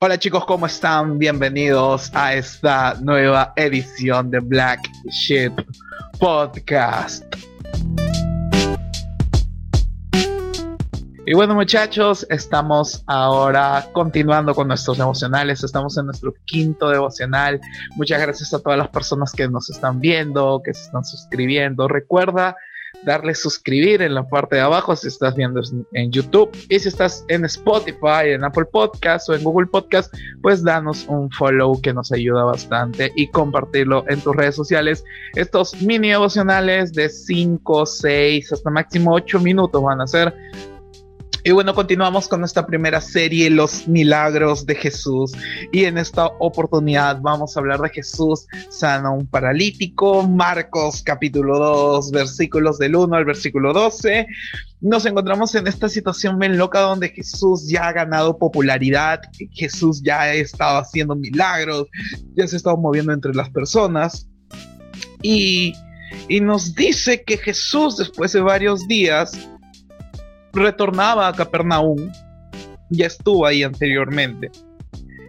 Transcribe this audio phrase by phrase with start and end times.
[0.00, 1.18] Hola chicos, ¿cómo están?
[1.18, 5.50] Bienvenidos a esta nueva edición de Black Ship
[6.20, 7.24] Podcast.
[11.26, 17.60] Y bueno muchachos, estamos ahora continuando con nuestros devocionales, estamos en nuestro quinto devocional.
[17.96, 21.88] Muchas gracias a todas las personas que nos están viendo, que se están suscribiendo.
[21.88, 22.54] Recuerda
[23.04, 25.60] darle suscribir en la parte de abajo si estás viendo
[25.92, 30.62] en YouTube y si estás en Spotify, en Apple Podcast o en Google Podcast, pues
[30.62, 35.04] danos un follow que nos ayuda bastante y compartirlo en tus redes sociales.
[35.34, 40.34] Estos mini devocionales de 5, 6 hasta máximo 8 minutos van a ser
[41.48, 45.32] y bueno, continuamos con nuestra primera serie, Los Milagros de Jesús.
[45.72, 52.10] Y en esta oportunidad vamos a hablar de Jesús sana un paralítico, Marcos capítulo 2,
[52.10, 54.26] versículos del 1 al versículo 12.
[54.82, 60.20] Nos encontramos en esta situación bien loca donde Jesús ya ha ganado popularidad, Jesús ya
[60.20, 61.88] ha estado haciendo milagros,
[62.34, 64.28] ya se ha estado moviendo entre las personas.
[65.22, 65.72] Y,
[66.28, 69.48] y nos dice que Jesús, después de varios días,
[70.52, 72.10] retornaba a Capernaum,
[72.90, 74.50] ya estuvo ahí anteriormente.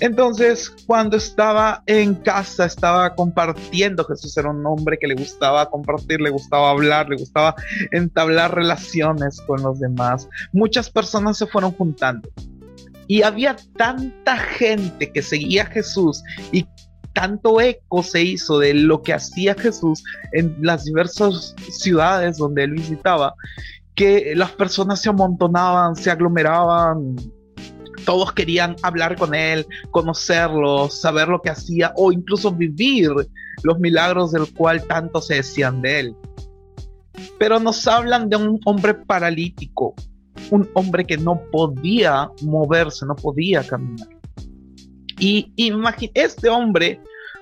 [0.00, 6.20] Entonces, cuando estaba en casa, estaba compartiendo, Jesús era un hombre que le gustaba compartir,
[6.20, 7.54] le gustaba hablar, le gustaba
[7.92, 10.28] entablar relaciones con los demás.
[10.52, 12.28] Muchas personas se fueron juntando
[13.06, 16.66] y había tanta gente que seguía a Jesús y
[17.12, 22.72] tanto eco se hizo de lo que hacía Jesús en las diversas ciudades donde él
[22.72, 23.34] visitaba,
[23.94, 27.16] que las personas se amontonaban, se aglomeraban,
[28.04, 33.10] todos querían hablar con él, conocerlo, saber lo que hacía o incluso vivir
[33.62, 36.16] los milagros del cual tanto se decían de él.
[37.38, 39.94] Pero nos hablan de un hombre paralítico,
[40.50, 44.08] un hombre que no podía moverse, no podía caminar.
[45.18, 45.52] Y
[46.14, 47.00] este hombre,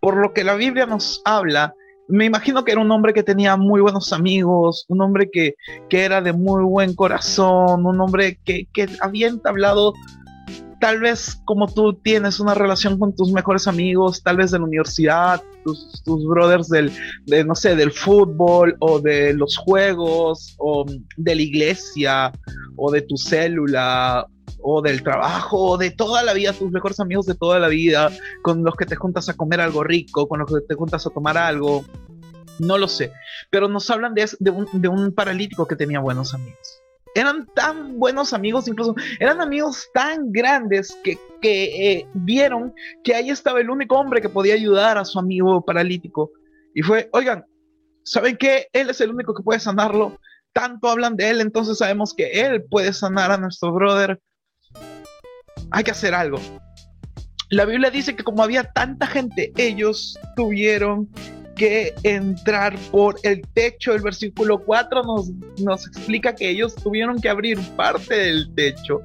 [0.00, 1.74] por lo que la Biblia nos habla,
[2.08, 5.54] me imagino que era un hombre que tenía muy buenos amigos, un hombre que,
[5.90, 8.66] era de muy buen corazón, un hombre que,
[9.00, 9.94] había entablado
[10.80, 14.64] tal vez como tú tienes una relación con tus mejores amigos, tal vez de la
[14.64, 16.90] universidad, tus, tus brothers del,
[17.26, 20.84] de, no sé, del fútbol o de los juegos o
[21.16, 22.32] de la iglesia
[22.76, 24.26] o de tu célula
[24.62, 28.10] o del trabajo o de toda la vida, tus mejores amigos de toda la vida,
[28.42, 31.10] con los que te juntas a comer algo rico, con los que te juntas a
[31.10, 31.84] tomar algo,
[32.58, 33.12] no lo sé,
[33.50, 36.80] pero nos hablan de, un, paralítico que tenía buenos amigos.
[37.14, 42.72] Eran tan buenos amigos, incluso eran amigos tan grandes que, eh, vieron
[43.04, 46.30] que ahí estaba el único hombre que podía ayudar a su amigo paralítico.
[46.74, 47.44] Y fue, oigan,
[48.02, 48.68] ¿saben qué?
[48.72, 50.18] Él es el único que puede sanarlo.
[50.54, 54.20] Tanto hablan de él, entonces sabemos que él puede sanar a nuestro brother.
[55.72, 56.38] Hay que hacer algo.
[57.48, 61.08] La Biblia dice que como había tanta gente, ellos tuvieron
[61.56, 63.94] que entrar por el techo.
[63.94, 69.00] El versículo 4 nos, nos explica que ellos tuvieron que abrir parte del techo.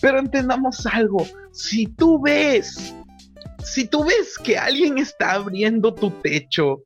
[0.00, 2.94] Pero entendamos algo, si tú ves,
[3.62, 6.82] si tú ves que alguien está abriendo tu techo,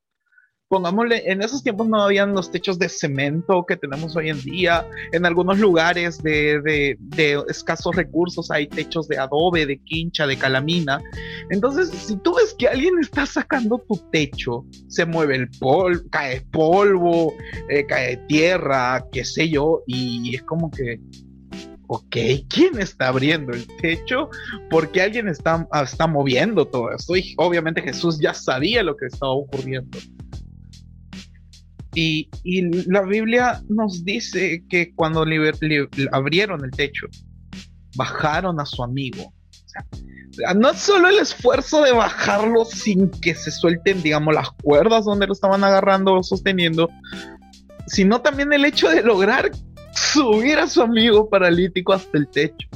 [0.68, 4.86] pongámosle, en esos tiempos no habían los techos de cemento que tenemos hoy en día.
[5.12, 6.96] En algunos lugares de,
[7.48, 11.00] escasos recursos hay techos de adobe, de quincha, de calamina.
[11.50, 16.42] Entonces, si tú ves que alguien está sacando tu techo, se mueve el polvo, cae
[16.52, 17.32] polvo,
[17.70, 21.00] eh, cae tierra, qué sé yo, y es como que
[21.90, 22.16] ok,
[22.50, 24.28] ¿quién está abriendo el techo?
[24.68, 27.16] Porque alguien está, está moviendo todo esto.
[27.16, 29.98] Y obviamente Jesús ya sabía lo que estaba ocurriendo.
[31.94, 32.28] Y,
[32.86, 35.24] la Biblia nos dice que cuando
[36.12, 37.06] abrieron el techo,
[37.96, 39.32] bajaron a su amigo.
[40.56, 45.32] no solo el esfuerzo de bajarlo sin que se suelten, digamos, las cuerdas donde lo
[45.32, 46.88] estaban agarrando o sosteniendo,
[47.86, 49.50] sino también el hecho de lograr
[49.94, 52.68] subir a su amigo paralítico hasta el techo.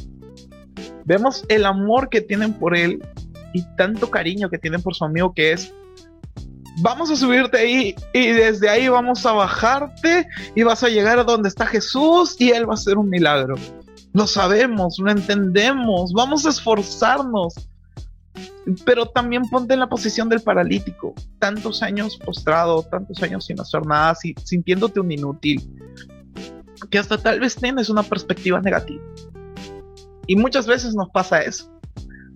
[1.04, 3.00] Vemos el amor que tienen por él
[3.52, 5.72] y tanto cariño que tienen por su amigo que es
[6.78, 11.24] vamos a subirte ahí y desde ahí vamos a bajarte y vas a llegar a
[11.24, 13.56] donde está Jesús y Él va a hacer un milagro.
[14.12, 17.54] Lo sabemos, lo entendemos, vamos a esforzarnos.
[18.84, 23.84] Pero también ponte en la posición del paralítico, tantos años postrado, tantos años sin hacer
[23.84, 24.14] nada,
[24.44, 25.68] sintiéndote un inútil,
[26.88, 29.02] que hasta tal vez tienes una perspectiva negativa.
[30.28, 31.71] Y muchas veces nos pasa eso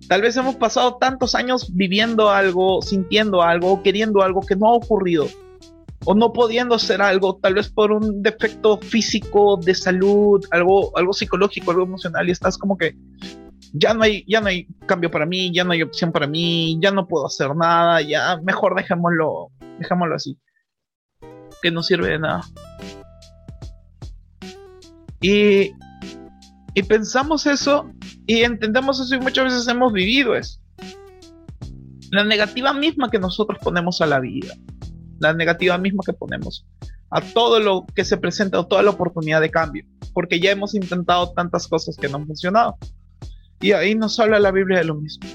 [0.07, 4.73] Tal vez hemos pasado tantos años viviendo algo, sintiendo algo, queriendo algo que no ha
[4.73, 5.27] ocurrido.
[6.05, 11.11] O no pudiendo hacer algo, tal vez por un defecto físico, de salud, algo, algo
[11.11, 12.95] psicológico, algo emocional, y estás como que
[13.73, 16.79] ya no hay, ya no hay cambio para mí, ya no hay opción para mí,
[16.81, 19.49] ya no puedo hacer nada, ya mejor dejémoslo,
[19.79, 20.37] dejémoslo así.
[21.61, 22.43] Que no sirve de nada.
[25.19, 25.73] Y,
[26.73, 27.91] y pensamos eso
[28.27, 30.59] y entendemos eso y muchas veces hemos vivido eso.
[32.11, 34.53] La negativa misma que nosotros ponemos a la vida,
[35.19, 36.65] la negativa misma que ponemos
[37.09, 40.75] a todo lo que se presenta o toda la oportunidad de cambio, porque ya hemos
[40.75, 42.77] intentado tantas cosas que no han funcionado.
[43.61, 45.25] Y ahí nos habla la Biblia de lo mismo.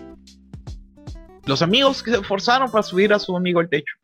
[1.46, 3.94] Los amigos que se esforzaron para subir a su amigo al techo.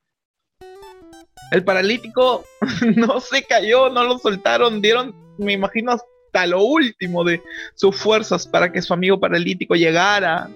[1.50, 2.44] El paralítico
[2.96, 5.96] no se cayó, no lo soltaron, dieron, me imagino,
[6.28, 7.42] hasta lo último de
[7.74, 10.50] sus fuerzas para que su amigo paralítico llegara,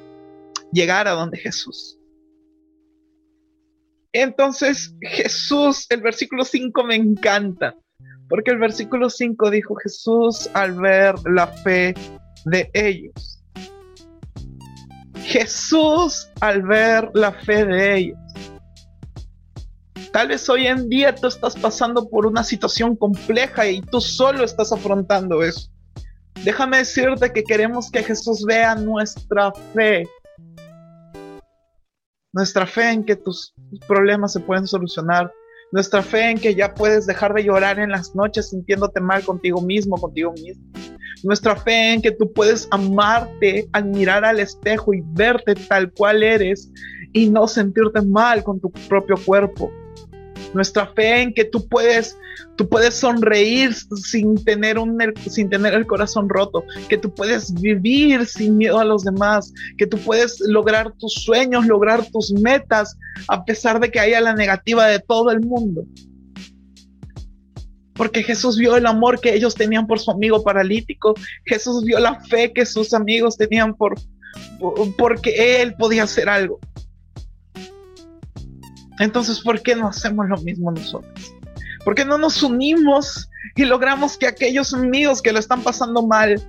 [0.71, 1.99] llegara donde Jesús.
[4.13, 7.75] Entonces Jesús, el versículo 5 me encanta,
[8.29, 11.95] porque el versículo 5 dijo Jesús al ver la fe
[12.45, 13.43] de ellos.
[15.25, 18.19] Jesús al ver la fe de ellos.
[20.13, 24.45] Tal vez hoy en día tú estás pasando por una situación compleja y tú solo
[24.45, 25.71] estás afrontando eso.
[26.45, 30.07] Déjame decirte que queremos que Jesús vea nuestra fe.
[32.33, 33.55] Nuestra fe en que tus
[33.89, 35.33] problemas se pueden solucionar.
[35.71, 39.63] Nuestra fe en que ya puedes dejar de llorar en las noches sintiéndote mal contigo
[39.63, 40.63] mismo, contigo mismo
[41.23, 46.23] nuestra fe en que tú puedes amarte al mirar al espejo y verte tal cual
[46.23, 46.71] eres
[47.13, 49.71] y no sentirte mal con tu propio cuerpo.
[50.55, 52.17] Nuestra fe en que tú puedes,
[52.57, 58.27] tú puedes sonreír sin tener, un, sin tener el corazón roto, que tú puedes vivir
[58.27, 62.97] sin miedo a los demás, que tú puedes lograr tus sueños, lograr tus metas,
[63.29, 65.85] a pesar de que haya la negativa de todo el mundo
[67.95, 71.15] porque Jesús vio el amor que ellos tenían por su amigo paralítico,
[71.45, 73.95] Jesús vio la fe que sus amigos tenían por,
[74.97, 76.59] porque él podía hacer algo.
[78.99, 81.35] Entonces, ¿por qué no hacemos lo mismo nosotros?
[81.85, 86.41] ¿Por qué no nos unimos y logramos que aquellos amigos que lo están pasando mal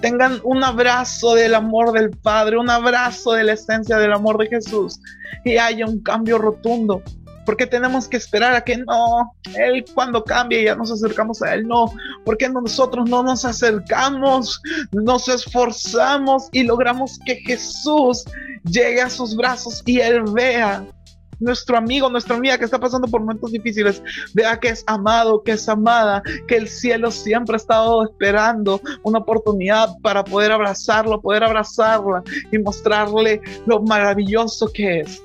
[0.00, 4.48] tengan un abrazo del amor del Padre, un abrazo de la esencia del amor de
[4.48, 5.00] Jesús
[5.44, 7.02] y haya un cambio rotundo?
[7.44, 9.34] ¿Por qué tenemos que esperar a que no?
[9.56, 11.66] Él cuando cambie ya nos acercamos a Él.
[11.66, 11.92] No,
[12.24, 14.60] ¿por qué nosotros no nos acercamos,
[14.92, 18.24] nos esforzamos y logramos que Jesús
[18.64, 20.86] llegue a sus brazos y Él vea
[21.42, 24.02] nuestro amigo, nuestra amiga que está pasando por momentos difíciles,
[24.32, 29.18] vea que es amado, que es amada, que el cielo siempre ha estado esperando una
[29.18, 35.22] oportunidad para poder abrazarlo, poder abrazarla y mostrarle lo maravilloso que es.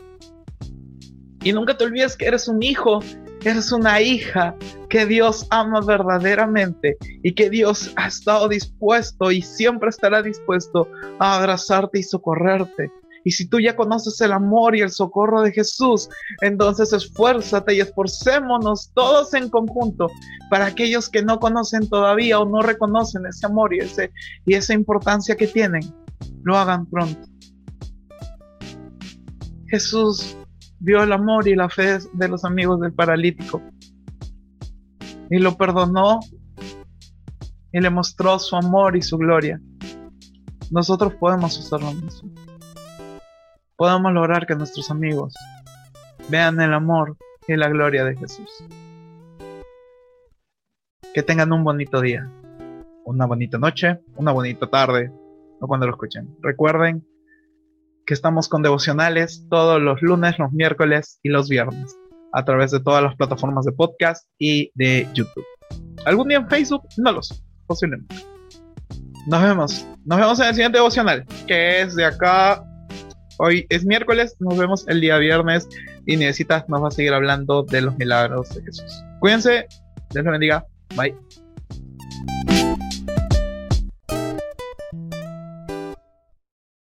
[1.43, 2.99] Y nunca te olvides que eres un hijo,
[3.45, 4.55] eres una hija
[4.89, 11.35] que Dios ama verdaderamente y que Dios ha estado dispuesto y siempre estará dispuesto a
[11.35, 12.91] abrazarte y socorrerte.
[13.27, 16.07] Y si tú ya conoces el amor y el socorro de Jesús,
[16.39, 20.07] entonces esfuérzate y esforcémonos todos en conjunto
[20.49, 24.13] para aquellos que no conocen todavía o no reconocen ese amor y, ese,
[24.45, 25.81] y esa importancia que tienen,
[26.43, 27.27] lo hagan pronto.
[29.67, 30.37] Jesús
[30.79, 33.61] vio el amor y la fe de los amigos del paralítico
[35.29, 36.21] y lo perdonó
[37.73, 39.59] y le mostró su amor y su gloria.
[40.71, 42.46] Nosotros podemos hacer mismo.
[43.77, 45.35] Podemos lograr que nuestros amigos
[46.29, 47.15] vean el amor
[47.47, 48.49] y la gloria de Jesús.
[51.13, 52.27] Que tengan un bonito día,
[53.05, 55.11] una bonita noche, una bonita tarde,
[55.61, 56.35] o cuando lo escuchen.
[56.41, 57.05] Recuerden
[58.07, 61.95] que estamos con devocionales todos los lunes, los miércoles y los viernes
[62.33, 65.45] a través de todas las plataformas de podcast y de YouTube.
[66.05, 66.81] ¿Algún día en Facebook?
[66.97, 67.35] No lo sé,
[67.67, 68.15] posiblemente.
[69.27, 69.85] Nos vemos.
[70.03, 72.63] Nos vemos en el siguiente devocional, que es de acá.
[73.39, 75.67] Hoy es miércoles, nos vemos el día viernes
[76.05, 79.03] y necesitas nos va a seguir hablando de los milagros de Jesús.
[79.19, 79.67] Cuídense,
[80.11, 80.65] Dios los bendiga.
[80.95, 81.15] Bye.